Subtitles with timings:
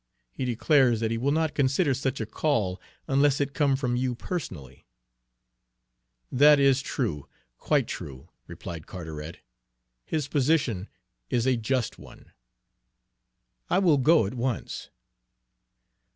[0.31, 4.15] He declares that he will not consider such a call unless it come from you
[4.15, 4.87] personally."
[6.31, 7.27] "That is true,
[7.59, 9.41] quite true," replied Carteret.
[10.03, 10.89] "His position
[11.29, 12.31] is a just one.
[13.69, 14.89] I will go at once.